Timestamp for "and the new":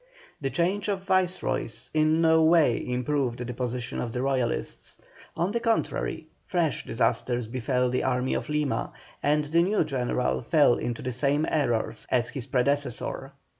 9.21-9.83